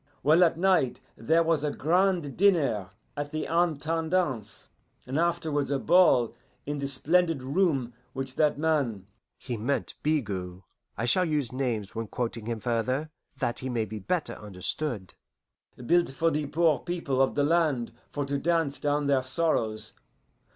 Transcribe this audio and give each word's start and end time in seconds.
Well, 0.23 0.43
at 0.43 0.57
night 0.57 0.99
there 1.15 1.43
was 1.43 1.63
a 1.63 1.69
grand 1.69 2.35
dinner 2.35 2.89
at 3.15 3.29
the 3.31 3.45
Intendance, 3.45 4.67
and 5.05 5.19
afterwards 5.19 5.69
a 5.69 5.77
ball 5.77 6.33
in 6.65 6.79
the 6.79 6.87
splendid 6.87 7.43
room 7.43 7.93
which 8.13 8.33
that 8.33 8.57
man" 8.57 9.05
(he 9.37 9.57
meant 9.57 9.93
Bigot: 10.01 10.61
I 10.97 11.05
shall 11.05 11.25
use 11.25 11.51
names 11.51 11.93
when 11.93 12.07
quoting 12.07 12.47
him 12.47 12.59
further, 12.59 13.11
that 13.37 13.59
he 13.59 13.69
may 13.69 13.85
be 13.85 13.99
better 13.99 14.33
understood) 14.33 15.13
"built 15.85 16.09
for 16.09 16.31
the 16.31 16.47
poor 16.47 16.79
people 16.79 17.21
of 17.21 17.35
the 17.35 17.43
land 17.43 17.91
for 18.11 18.25
to 18.25 18.39
dance 18.39 18.79
down 18.79 19.05
their 19.05 19.21
sorrows. 19.21 19.93